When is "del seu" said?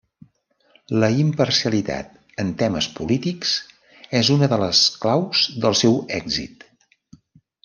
5.67-6.01